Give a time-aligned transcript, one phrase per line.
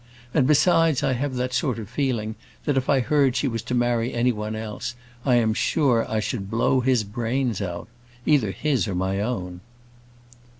[0.33, 2.33] And besides, I have that sort of feeling,
[2.65, 6.19] that if I heard she was to marry any one else, I am sure I
[6.19, 7.87] should blow his brains out.
[8.25, 9.61] Either his or my own."